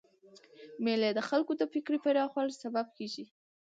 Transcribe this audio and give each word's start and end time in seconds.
مېلې 0.83 1.09
د 1.13 1.19
خلکو 1.29 1.51
د 1.57 1.61
فکري 1.73 1.97
پراخوالي 2.03 2.53
سبب 2.63 2.85
کېږي. 2.97 3.25